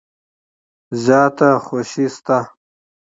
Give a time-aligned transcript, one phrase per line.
[1.03, 2.39] زیاته خوشي شته.